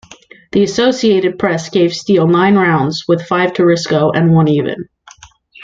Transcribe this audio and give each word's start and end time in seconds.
The 0.51 0.63
Associated 0.63 1.37
Press 1.37 1.69
gave 1.69 1.93
Steele 1.93 2.25
nine 2.27 2.55
rounds, 2.55 3.03
with 3.07 3.21
five 3.21 3.53
to 3.53 3.61
Risko, 3.61 4.09
and 4.15 4.33
one 4.33 4.47
even. 4.47 4.89